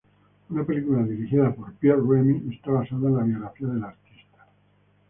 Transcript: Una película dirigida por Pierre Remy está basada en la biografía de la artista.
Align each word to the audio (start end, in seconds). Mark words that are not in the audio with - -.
Una 0.49 0.63
película 0.63 1.03
dirigida 1.03 1.53
por 1.53 1.75
Pierre 1.75 2.01
Remy 2.03 2.51
está 2.55 2.71
basada 2.71 3.07
en 3.07 3.17
la 3.17 3.23
biografía 3.23 3.67
de 3.67 3.79
la 3.81 3.87
artista. 3.89 4.47